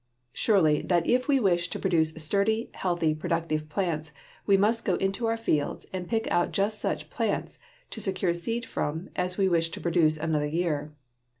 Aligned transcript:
Surely 0.33 0.81
that 0.81 1.05
if 1.07 1.27
we 1.27 1.39
wish 1.39 1.67
to 1.69 1.77
produce 1.77 2.11
sturdy, 2.15 2.71
healthy, 2.73 3.13
productive 3.13 3.69
plants 3.69 4.11
we 4.47 4.57
must 4.57 4.83
go 4.83 4.95
into 4.95 5.27
our 5.27 5.37
fields 5.37 5.85
and 5.93 6.09
pick 6.09 6.25
out 6.31 6.51
just 6.51 6.79
such 6.79 7.11
plants 7.11 7.59
to 7.91 8.01
secure 8.01 8.33
seed 8.33 8.65
from 8.65 9.09
as 9.15 9.37
we 9.37 9.47
wish 9.47 9.69
to 9.69 9.79
produce 9.79 10.17
another 10.17 10.47
year. 10.47 10.91